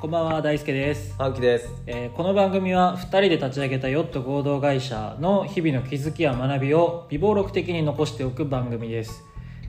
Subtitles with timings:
[0.00, 1.68] こんばんは大輔です、青木です。
[1.86, 9.22] えーこの番組は2人で立ち上げたヨット合同会社の日々の気づきや学びを微暴録的に残しておく番組です、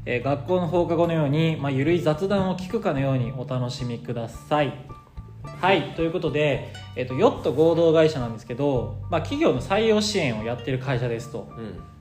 [0.06, 4.74] えー学校の放課後のように、まあ、ゆるい雑談を聞くかのようにお楽しみください。
[5.44, 11.52] はいということで、えー、とヨット合同会社なんですけど、まあ、企業の採用支援をやってる会社ですと。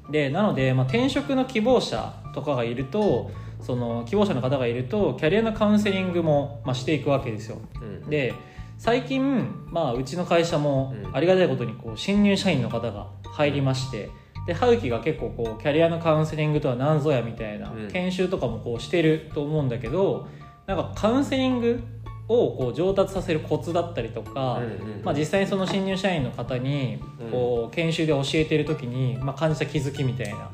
[0.07, 0.13] うん。
[0.13, 3.33] でなので、まあ、転職の希望者とかがいると
[3.63, 7.59] その希望者の方がいるとキャリアのカウンセリングも、まあ、していくわけですよ。
[7.81, 8.11] うん。
[8.11, 8.35] で
[8.79, 11.17] 最近、まあ、うちの会社もうん。
[11.17, 14.11] ありがたいことにこう新入社員の方が入りまして
[14.47, 17.89] で葉月が結構こうキャリアのカウンセリングとは何ぞやみたいなうん。
[17.91, 20.29] 研修とかもこうしてると思うんだけど
[20.67, 21.83] なんかカウンセリング
[22.31, 24.61] をこう上達させるコツだったりとか、
[25.03, 30.49] まあ、実際にその新入社員の方にこう研修で教えてる時に、まあ、感じた気づきみたいな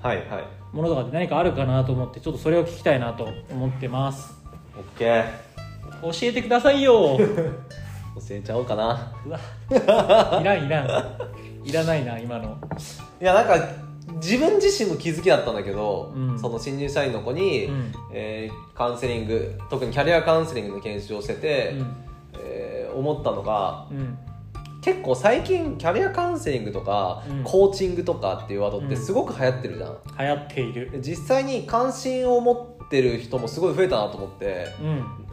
[0.72, 4.34] ものとかって何かあるかなと思ってちょっとそれを聞きたいなと思ってます。
[4.74, 5.46] オッケー
[6.00, 7.18] 教えてくださいよ。
[8.16, 9.12] 教えちゃおうかな。
[9.26, 9.38] うわ。
[10.40, 10.86] いらんいらん。
[11.62, 12.56] いらないな今の。
[13.20, 16.38] いやなんか自分自身も気づきだったんだけど、うん。
[16.38, 17.92] その新入社員の子に、うん。
[18.12, 21.96] えーカウンセリング特にキャリアカウンセリングの研修をしてて、うん。
[22.38, 24.18] えー思ったのがうん。
[24.80, 27.42] 結構最近キャリアカウンセリングとか、うん。
[27.44, 30.90] コーチングとかっていうワードってすごく流行ってるじゃん、流行っている。
[30.92, 32.52] で実際に関心を持
[32.84, 34.68] ってる人もすごい増えたなと思って。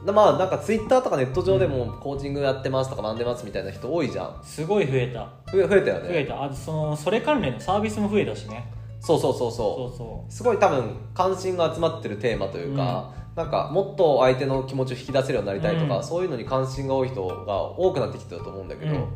[0.05, 0.15] うん。
[0.15, 4.39] まあなんかツイッターとかネット上でもコーチングやってますとか学んでますみたいな人多いじゃん。
[4.43, 5.29] すごい増えた
[5.61, 6.09] 増えたよね。
[6.09, 6.43] 増えた。
[6.43, 8.71] あそのそれ関連のサービスも増えたしね。
[8.99, 10.31] そうそうそうそそうそう。
[10.31, 16.03] すごい多分関心が集まってるテーマというか、なんかもっと相手の気持ちを引き出せるようになりたいとか、うん。
[16.03, 19.07] そういうのに関心が多い人が多くなってきてたと思うんだけど、うん。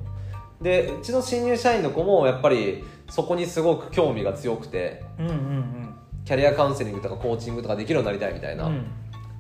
[0.62, 5.94] でうちの新入社員の子もやっぱりそこにすごく興味が強くてうんうん
[6.26, 8.74] キャリアカウンセリングとかコーチングとかできるようになりたいみたいな、うん。
[8.74, 8.86] うん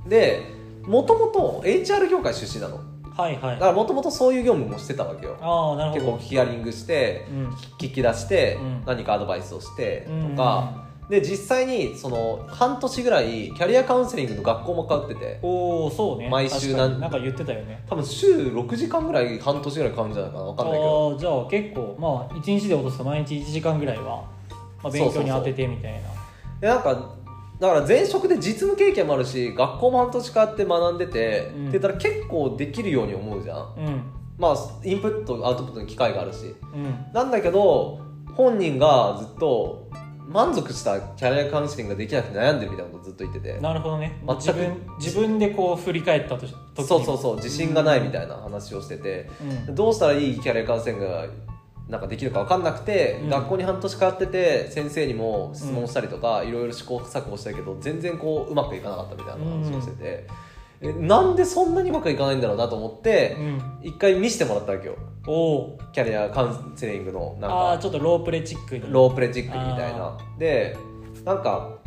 [0.10, 2.80] でもともと HR 業界出身なの
[3.18, 3.56] はいはい。
[3.56, 5.38] だからもともとそういう業務もしてたわけよ。
[5.42, 6.18] ああなる結ほど。
[6.18, 7.50] 構ヒアリングしてうん。
[7.80, 8.84] 聞き出してうん。
[8.86, 10.30] 何かアドバイスをしてうん。
[10.36, 15.40] とか、で実際にその半年ぐらいキャリアカウンセリングの学校も通ってて。
[15.42, 16.30] おおそうね。
[16.30, 17.84] 毎週なんなんか言ってたよね。
[17.90, 21.12] 多分週6時間ぐらい半年ぐらいかかるんじゃないかな分かんないけど。
[21.12, 24.26] ああじゃあ結構まあ1日で落とすと毎日1時間ぐらいは、
[24.84, 26.00] まあ、勉強に当ててみたいな。
[26.60, 27.16] でなんか
[27.60, 31.68] だから前職で実務経験もあるし学校も半年間って学んでて、うん。
[31.70, 33.74] って言ったら結構できるように思うじゃん。
[33.78, 34.04] うん。
[34.38, 36.56] まあインプットアウトプットの機会があるし。
[36.74, 37.06] うん。
[37.14, 38.00] なんだけど
[38.36, 39.90] 本人がずっと
[40.28, 43.60] 満足したキャリアカウンセリングができなくて悩んでるみたいなことをずっと言ってて。
[43.60, 44.22] なるほどね。
[44.28, 46.88] 全く自分自分でこう振り返ったとし時に。
[46.88, 49.30] そうそうそう自信がないみたいな話をしてて、
[49.68, 49.76] うん。
[49.76, 51.26] どうしたらいいキャリアカウンセリングが
[51.90, 53.30] なんかできるか分かんなくて、うん。
[53.30, 60.28] 学校に半年通ってて先生にも質問したりとか、いろいろ試行錯誤したけど全然こううまくいかなかったみたいな話をしてて、
[60.82, 63.62] えなんでそんなにうまくいかないんだろうなと思ってうん。
[63.84, 64.96] 一回見せてもらったわけよ。
[65.28, 67.56] おおキャリアカウンセリングのなんか。
[67.56, 68.86] ああちょっとロープレチックに。
[68.92, 70.18] ロープレチックみたいな。
[70.38, 70.78] で
[71.24, 71.78] なんか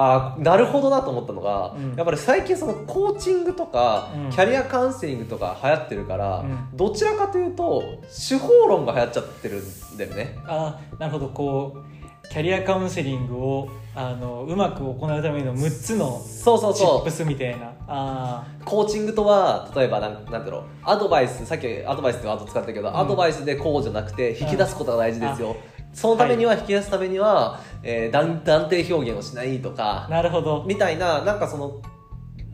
[0.00, 1.94] あーなるほどなと思ったのが、うん。
[1.96, 4.30] やっぱり最近そのコーチングとか、うん。
[4.30, 6.68] キャリアカウンセリングとか流行ってるから、うん。
[6.76, 10.38] どちらかというと手法論が流行っちゃってるんだよね。
[10.46, 11.28] ああなるほど。
[11.28, 17.72] こうキャリアカウンセリングをあのうまく行うための6つのそうそうそチップスみたいな。
[17.88, 20.62] あうコーチングとは例えばなんなんだろう。
[20.84, 22.96] アドバイスさっきアドバイスってワード使ったけど、ん。
[22.96, 25.56] アドバイスでこうじゃなくて引き出すことが大事ですよ、
[25.98, 30.64] そのためには引き出すためには、えー断断定表現をしないとかあなるほど。
[30.64, 31.82] みたいななんかその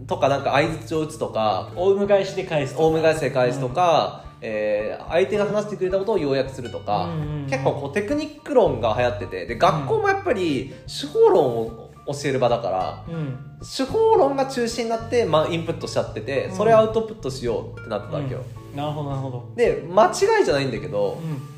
[0.07, 7.47] とかなんか相槌を打つとかオウム返しで返すオウム返しで返すとか、えー相手が話してくれたことを要約するとか、うんうんうん。
[7.47, 13.39] 結構こうテクニック論が流行っててで学校もやっぱり手法論を教える場だからうん。
[13.61, 18.77] 手法論が中心になって、まあ、インプットしちゃっててそれをアウトプットしようってなってたわけよ、うん。
[18.77, 19.53] なるほどなるほど。
[19.55, 21.54] で間違いじゃないんだけどう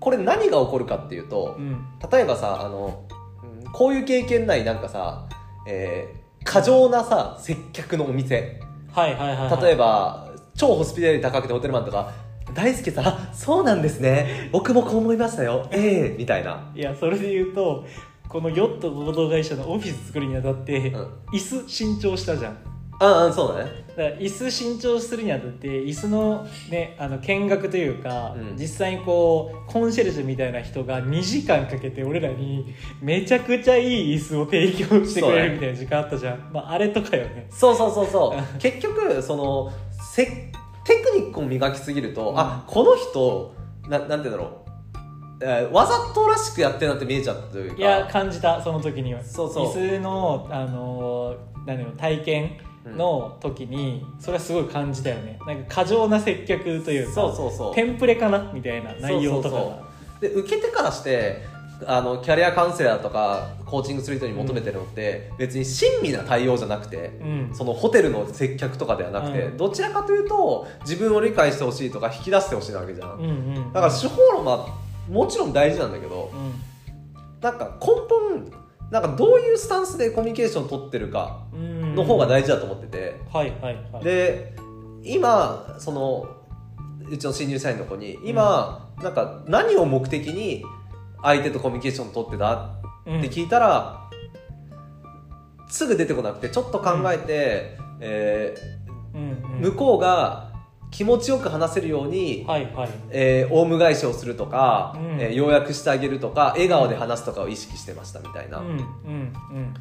[0.00, 2.10] これ何が起こるかっていうと、んうん。
[2.10, 3.04] 例えばさあの
[3.64, 5.28] うんこういう経験ないなんかさ、
[5.66, 8.60] えー過剰なさ接客のお店。
[8.90, 9.62] はいはいはいはい。
[9.62, 12.12] 例えば超ホスピタリティ高くてホテルマンとか
[12.54, 14.48] 大輔さんあそうなんですね。
[14.50, 15.68] 僕もこう思いましたよ。
[15.72, 16.72] ええみたいな。
[16.74, 17.84] いやそれで言うと
[18.28, 21.10] このヨット合同会社のオフィス作るにあたって、うん。
[21.32, 22.56] 椅子新調したじゃん
[23.00, 23.70] ああそうだね。
[23.88, 28.56] だから椅子新調するにあたって椅子の,、ね、あの見学というか、うん。
[28.56, 37.46] 実際にこうコンシェルジュみたいな人が2時間かけて俺らにめちゃくちゃいい椅子を提供してくれるみたいな時間あったじゃん、まあ、あれとかよね。
[37.50, 38.58] そうそうそうそう。
[38.58, 39.72] 結局その
[40.14, 42.38] せテクニックを磨きすぎると、うん。
[42.38, 43.54] あこの人
[43.88, 47.76] ななんて言うんだろう、えーわざとらしくやってるなって見えちゃったというか。
[47.76, 49.22] いや感じたその時には。
[49.22, 49.66] そうそう。
[49.66, 52.58] 椅子の、あのー何だろう体験
[52.96, 55.38] の時にそれはすごい感じたよね。
[55.46, 57.74] なんか過剰な接客というかそうそうそう。
[57.74, 59.88] テンプレかなみたいな内容とか
[60.20, 61.42] で受けてからして
[61.86, 67.50] あのキャリアカウンセラーとかコーチングする人に求めてるのって、別に親身な対応じゃなくてうん。
[67.52, 69.56] そのホテルの接客とかではなくて、うん。
[69.56, 73.28] どちらかというと自分を理解してほしいとか引き出してほしいなわけじゃん、うんう
[73.60, 74.68] んだから手法論は
[75.08, 76.54] もちろん大事なんだけどうん。
[77.40, 78.52] なんか根本
[78.90, 84.04] なんかどういうスタンスでコミュニケーションを取ってるかうんの方が大事だと思ってて、はいはいはい。
[84.04, 84.54] で
[85.02, 86.26] 今その
[87.10, 90.64] うちの新入社員の子に今、なんか何を目的に
[91.22, 92.74] 相手とコミュニケーションを取ってた？
[93.06, 94.10] うんって聞いたら、
[95.68, 98.54] すぐ出てこなくてちょっと考えて、え
[99.14, 99.36] うんうん。
[99.60, 100.52] ー向こうが
[100.90, 102.90] 気持ちよく話せるように、はいはい。
[103.10, 105.20] えーオウム返しをするとか、うん。
[105.20, 109.74] えー要約してあげるとか笑顔で話すとかを意識してましたみたいな、うんうんうん。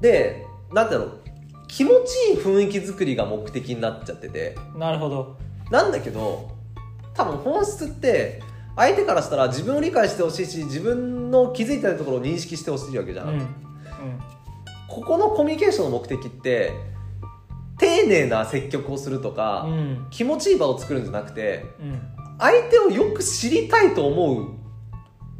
[0.00, 1.20] でなんだろう。
[1.68, 4.56] 気持ちいい雰囲気作りが目的になっちゃってて。
[4.76, 5.36] なるほど。
[5.70, 6.50] なんだけど
[7.14, 8.42] 多分本質って
[8.76, 13.34] 相手からしたら自分を理解してほしいし自分の気づいてないところを認識してほしいわけじゃん、うん。
[13.34, 13.46] うん。
[14.88, 16.72] ここのコミュニケーションの目的って
[17.78, 20.06] 丁寧な接客をするとか、うん。
[20.10, 22.00] 気持ちいい場を作るんじゃなくてうん。
[22.38, 24.54] 相手をよく知りたいと思う。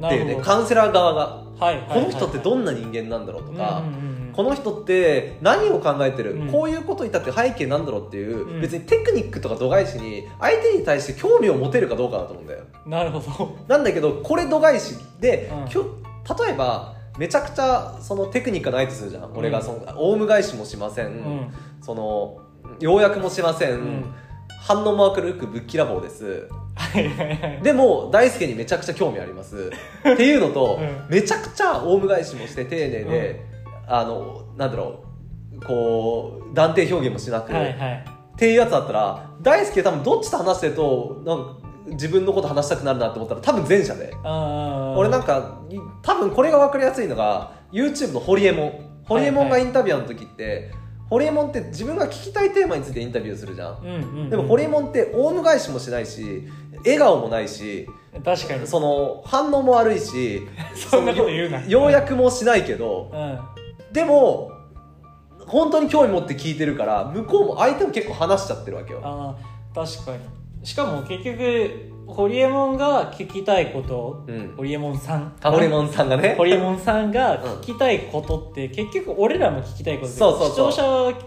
[0.04, 0.40] っていうね。
[0.42, 2.00] カウンセラー側がはいはいはい。
[2.00, 6.50] この人ってどんな人間なんだろうとか、うんうんうんこの人って何を考えてる、うん。
[6.50, 8.60] こういうこと言ったって背景なんだろうっていう、うん。
[8.60, 12.64] 別にテクニックとか度外視に相手に対して興味を持てるかどうかだと思うんだよ。
[12.86, 13.56] なるほど。
[13.68, 15.68] なんだけどこれ度外視で、うん。
[15.68, 15.84] きょ
[16.44, 21.54] 例えばめちゃくちゃそのテクニックがないとするじゃん、俺がそのオウム返しもしません、うん。
[21.80, 22.38] その
[22.80, 24.14] 要約もしません、ん。
[24.62, 26.48] 反応も明るくぶっきらぼうです
[27.62, 29.70] でも大輔にめちゃくちゃ興味あります。
[30.00, 31.06] っていうのと、うん。
[31.08, 33.53] めちゃくちゃオウム返しもして丁寧で、
[33.86, 35.04] あのなんだろ
[35.52, 38.04] うこう断定表現もしなく、はいはい。
[38.34, 44.14] っていうやつだったら大輔多分どっちと話してるとなんか自分のこと話したくなるなって思ったら多分前者で。
[44.96, 50.72] 俺なんかい多分これが分かりやすいのが YouTube のホリエモンホリエモンがインタビュアーの時って、
[51.10, 54.30] ホリエモンって自分が聞きたいテーマについてインタビューするじゃん、うんうんうん。
[54.30, 56.48] でもホリエモンってオウム返しもしないし
[56.78, 57.86] 笑顔もないし
[58.24, 58.66] 確かに。
[58.66, 60.40] その反応も悪いし
[60.74, 61.62] そんなこと言うな。
[61.68, 63.38] 要約もしないけどうん
[63.94, 64.50] でも
[65.46, 69.00] 本当に興味持って聞いてるから向こうも相手も結構話しちゃってるわけよ。
[69.02, 70.66] あー確かに。
[70.66, 74.54] しかも結局ホリエモンが聞きたいこと、うん。
[74.56, 75.36] ホリエモンさん。
[75.42, 76.34] ホリエモンさんがね。
[76.36, 80.82] ホリエモンさんが聞きたいことって、結局俺らも聞きたいことでそうそう視聴者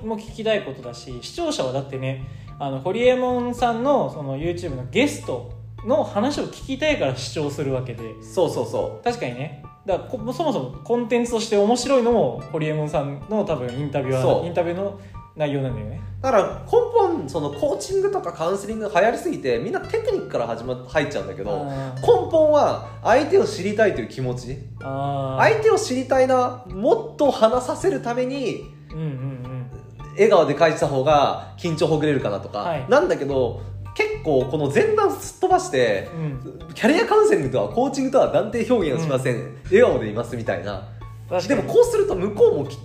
[0.06, 2.28] も聞きたいことだし視聴者はだってね
[2.60, 5.52] あのホリエモンさんのその YouTube のゲスト
[5.86, 8.22] の話を聞きたいから視聴するわけで。
[8.22, 15.00] そうそうそ確かにねだからこそもそもコンテンツとして面白いのもホリエモンさんの多分インタビューインタビューの
[15.38, 16.02] 内容なんだよね。
[16.20, 21.66] うだから根本そのコーチングとかカウンセリングが流行りすぎてみんなテクニックから始まっ入っちゃうんだけど
[22.02, 24.58] 根本は相手を知りたいという気持ち。
[24.82, 29.72] 相手を知りたいなもっと話させるためにうんうんうん。
[30.16, 32.86] 笑顔で返した方が緊張ほぐれるかなとか、はい。
[32.90, 33.62] なんだけど
[34.18, 36.74] 結構この前段すっ飛ばしてうん。
[36.74, 40.90] キャリアカウンセリングとはコーチングとは断定表現をしません、笑顔でいますみたいな。
[41.48, 42.78] でもこうすると向こうもき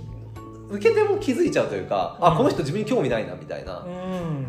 [0.70, 2.26] 受け手も気づいちゃうというか、うん。
[2.26, 3.84] あこの人自分に興味ないなみたいな、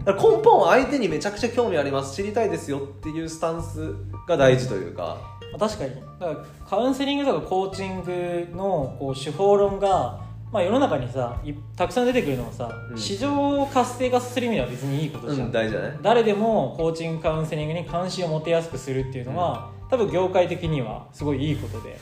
[0.05, 3.93] 根本は相手にめちゃくちゃ興味あります知りたいですよっていうスタンス
[4.27, 5.17] が大事というか、
[5.59, 5.95] 確かに。
[5.95, 10.21] だからカウンセリングとかコーチングのこう手法論が、
[10.53, 12.97] まあ、世の中にさいたくさん出てくるのはさ、うん。
[12.97, 15.97] 市場を活性化させる意味では別にいいことじゃん、うん、大事だね。
[16.03, 21.97] 誰でもコーチングカウンセリングに関心を持てやすくするっていうのは、多分業界的にはすごいいいことで。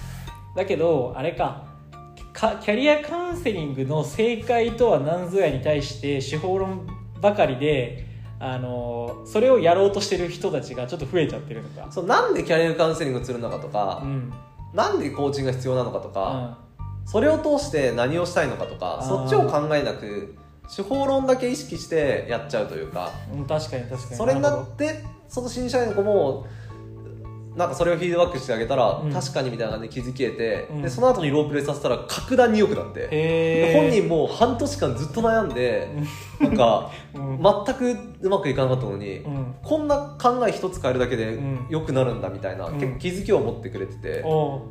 [0.56, 1.64] だけどあれか
[2.34, 6.88] かキャリアカウンセリングの正解とは何ぞやに対して手法論
[7.22, 8.06] ばかりで
[8.38, 11.90] あのそれをやろうとしてる人たちがちょっと増えちゃってるのか。
[11.90, 14.34] そうなんでキャリアカウンセリングをするのかとかう、ん。
[14.74, 16.58] なんでコーチングが必要なのかとうか、ん
[17.06, 20.36] それを通して何をしたいのかとかそっちを考えなく
[20.74, 23.12] 手法論だけ意識してやっちゃうというか。
[23.34, 24.16] うん、確かに確かに。
[24.16, 26.48] それになってその新社員の子も
[27.56, 29.12] なんかそれをフィードバックしてあげたら、うん。
[29.12, 30.82] 確かにみたいな感じで気づき得て、うん。
[30.82, 35.90] でその後にロープレイさせたら格段に良くなって本人も半年間ずっと悩んで
[36.40, 37.42] なんか うん。
[37.42, 39.56] 全くうまくいかなかったのに、うん。
[39.62, 41.66] こんな考え一つ変えるだけでうん。
[41.70, 42.74] 良くなるんだみたいな、うん。
[42.76, 44.62] 結構気づきを持ってくれてて、おう。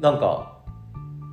[0.00, 0.53] なんか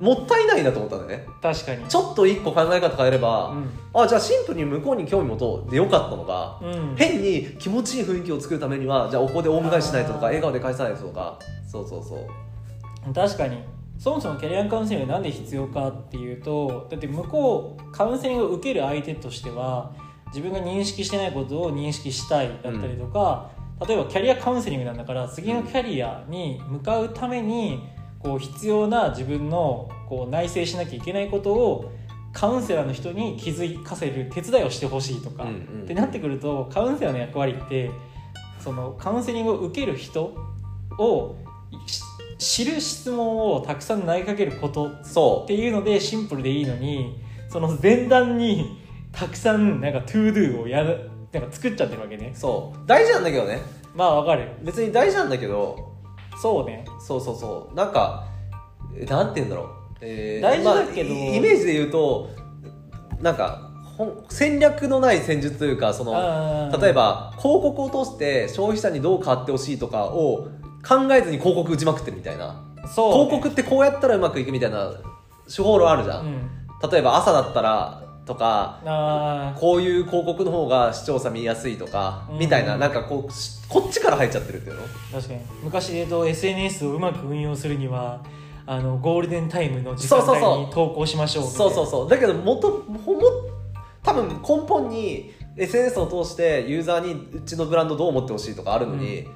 [0.02, 1.26] もったいないなと思ったんだよね。
[1.40, 1.86] 確かに。
[1.86, 3.70] ちょっと一個考え方変えれば、うん。
[3.94, 6.96] あじゃあシンプルに向こうに興味持とうでよかったのが、うん。
[6.96, 11.38] 変に気持ちいい雰囲気を作るためにはじゃあここで大迎えしないととか笑顔で返さないととか。
[11.70, 13.14] そうそうそう。
[13.14, 13.58] 確かに。
[13.96, 19.94] そもそもキャリアカウンセリングがなんで必要かっていうとだって向こうカウンセリングを受ける相手としては
[20.34, 23.50] 自分が認識してないことを認識したいだったりとか、
[23.86, 27.86] 例えばキャリアカウンセリングなんだから次のキャリアに向かうために
[28.22, 31.92] こう必要な自分のこう内省しなきゃいけないことを
[32.32, 35.82] カウンセラーの人に気づかせる手伝いをしてほしいとか、うんうん。
[35.84, 37.90] ってなってくるとカウンセラーの役割って
[38.60, 40.34] そのカウンセリングを受ける人
[40.98, 41.36] を
[41.86, 42.02] し
[42.38, 48.78] 知る質問をたくさん投げかけることっそていうのでシンプルでいいのにその前段に
[49.12, 52.32] たくさんなんか to do をやるなんか作っちゃってるわけね。
[52.34, 52.78] うそう。
[52.86, 53.60] 大事なんだけどね。
[53.94, 54.48] まあわかる。
[54.62, 55.91] 別に大事なんだけど
[56.40, 56.84] そうね。
[57.00, 57.74] そうそうそう。
[57.74, 58.24] なんか
[58.96, 59.66] えなんて言うんだろう、
[60.00, 61.14] え大事だけど。
[61.14, 62.30] まあイイメージで言うと
[63.20, 63.70] なんか
[64.28, 66.12] 戦略のない戦術というかその
[66.80, 70.48] 例えば広告を通して消費者にどう変わってほしいとかを
[70.86, 72.60] 考えずに広告打ちまくってるみたいな、
[72.92, 74.92] そうね、広告ってこうやったらうまくいくみたいな
[75.54, 76.90] 手法論あるじゃん、うん。
[76.90, 82.38] 例えば朝だったらとかこういう広告の方が視聴者見やすいとか、うん。
[82.38, 84.82] みたいななんかこうしこっちから入っちゃってるっていうの？
[85.12, 85.40] 確かに。
[85.64, 88.22] 昔で言うと SNS をうまく運用するには
[88.64, 92.08] あのゴールデンタイムの時間帯に投稿しましょうそうそうそう。
[92.08, 93.22] だけどもとほも
[94.02, 99.26] 多分根本に SNS を通してユーザーにうちのブランドどう思ってほしいとかあるのに、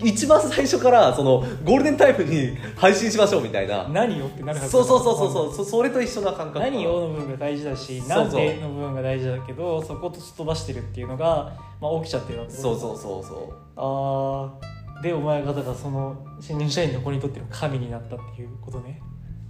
[0.00, 3.88] 一番最初からそのゴールデンタイムに配信しましょうみたいな。
[3.88, 5.54] 何よってなるはずそうそうそうそうそう。
[5.54, 13.54] そそれと一緒な感覚何よの部分が大事だしなんでの部分が大事だけどそことすっ飛ばしてるっていうのが、まあ、起きちゃってるわけそうそうそうそう。
[13.76, 19.00] あーでお前方がその新入社員の子にとっての神になったっていうことね。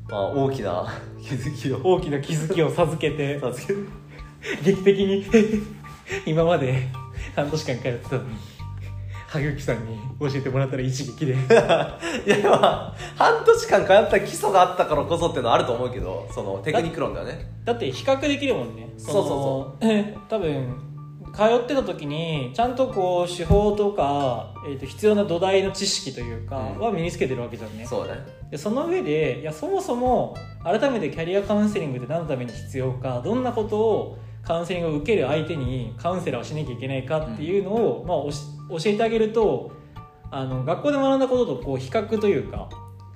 [0.08, 0.86] まあ大きな
[1.22, 1.80] 気づきを。
[1.84, 3.38] 大きな気づきを授けて。
[3.38, 3.88] 授ける。
[4.62, 5.26] 劇的に
[6.24, 6.88] 今まで
[7.34, 8.28] 半年間通ってたのに
[9.28, 11.32] 萩木さんに教えてもらったら一撃で。
[11.36, 17.50] いやまあ半年間通った基礎があったからこそっていうのはあると思うけどそのテクニック論だよね。
[17.64, 18.88] だって比較できるもんね。
[18.96, 20.14] そうそうそう。
[20.28, 20.88] 多分
[21.34, 26.80] 通ってた時にちゃんとこう手法とか、えー、と必要な土台の知識というかうん。
[26.80, 28.22] は身につけてるわけじゃんね、そうだね。
[28.50, 34.18] でその上でいやそもそも改めてキャリアカウンセリングって何のために必要かどんなことを
[34.48, 39.72] カウンセリングを受ける相手にカウンセラーをしなきゃいけないかっていうのを、まあ、教えてあげると
[40.30, 42.70] あの学校で学んだこととこう比較というか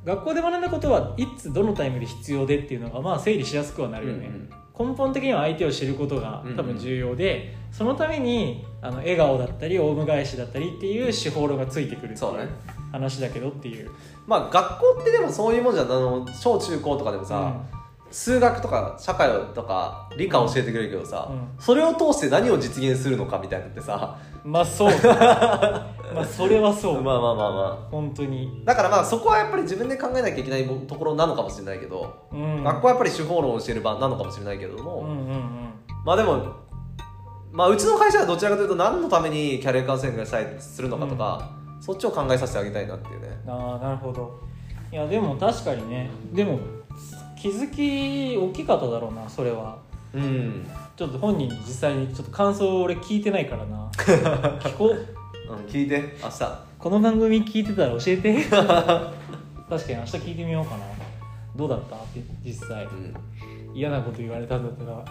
[0.04, 4.30] 学校で学んだことはいつどのタイムで必要でっていうのがまあ整理しやすくはなるよね、
[4.78, 12.48] 根本的には相手を知ることが多分重要で、そのためにあの笑顔だったりオウム返しだったりっていう手法論がついてくるっていう
[12.90, 13.90] 話だけどっていう。
[14.26, 15.86] まあ学校ってでもそういうもんじゃん。
[15.86, 17.54] あの小中高とかでもさ、
[18.12, 35.74] 数学とか社会とか理科教えてくれるけどさ、うそれを通して何を実現するのかみたいなのってさまあそう まあそれはそう、まあまあまあま本当に、あだからまあそこはやっぱり自分で考えなきゃいけないところなのかもしれないけど、うん、学校はやっぱり手法論を教える場なのかもしれないけれども、うんうんうん。
[36.04, 36.42] まあでも
[37.50, 40.26] まあうちの会社はどちらかというと何のためにキャリアカウンセリ
[40.58, 41.50] するのかとか、
[41.80, 43.28] そっちを考えさせてあげたいなっていうね。
[43.46, 44.40] ああなるほど。
[44.90, 46.10] いやでも確かにね。
[46.32, 46.58] でも
[47.42, 49.76] 気づき大きかっただろうなそれは。
[50.14, 53.90] うん、ちょっと本人に実際にちょっと感想を俺聞いてないからな。
[54.60, 55.52] 聞こう。
[55.52, 56.00] うん、聞いて。
[56.22, 58.44] 明日この番組聞いてたら教えて。
[58.46, 60.84] 確かに明日聞いてみようかな。
[61.56, 61.96] どうだった？
[61.96, 62.84] って実際。
[62.84, 63.12] うん。
[63.74, 65.04] 嫌なこと言われたんだったら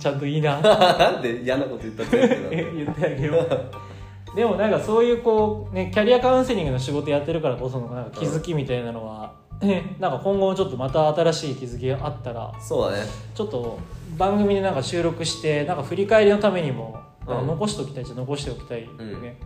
[0.00, 0.58] ちゃんといいな。
[0.62, 4.36] なんで嫌なこと言ったって言うえ言ってあげよう。
[4.36, 13.04] でもなんかそういうこうねキャリアカウンセリングの仕事やってるからこそのなんか気づきみたいなのは、ねなんか今後ちょっとまた新しい気づきがあったらそうだね。
[13.34, 13.78] ちょっと
[14.16, 17.46] 番組でなんか収録してなんか振り返りのためにも、うん。
[17.46, 19.38] 残しておきたいじゃ残しておきたいよね、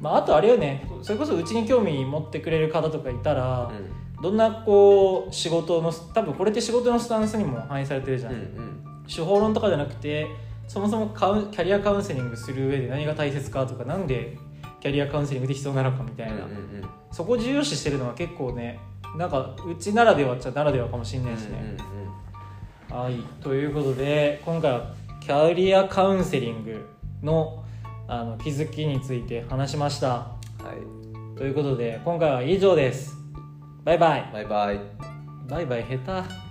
[0.00, 0.88] まあ、あとあれよね。
[1.02, 3.70] それこそうちに興味持ってくれる方とかいたら、
[4.22, 9.04] どんなこう仕事の多分これって仕事のスタンスにも反映されてるじゃん、うんうん。
[9.06, 10.26] 手法論とかじゃなくて
[10.66, 14.38] そもそもカウンキャリアカウンセリングする上で何が大切かとかなんで
[14.80, 16.84] キャリアカウンセリングで必要なのかみたいな、うんうんうん。
[17.12, 18.80] そこを重要視してるのは結構ね
[19.16, 21.76] なんかうちならではっちゃならではかもしれないしね、
[22.90, 23.18] はい。
[23.42, 26.88] ということで今回はキャリアカウンセリング
[27.22, 27.64] の
[28.08, 30.08] あの気づきについて話しました。
[30.08, 30.36] は
[31.34, 31.38] い。
[31.38, 33.16] ということで今回は以上です。
[33.84, 34.30] バイバイ。
[34.32, 34.80] バイバイ。
[35.48, 36.45] バイバイ下手